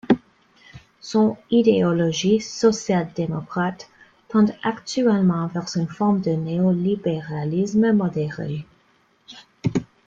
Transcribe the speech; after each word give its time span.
Son 0.99 1.37
idéologie 1.51 2.39
social-démocrate 2.39 3.87
tend 4.29 4.47
actuellement 4.63 5.45
vers 5.45 5.67
une 5.75 5.85
forme 5.87 6.21
de 6.21 6.31
néolibéralisme 6.31 7.93
modéré. 7.93 8.65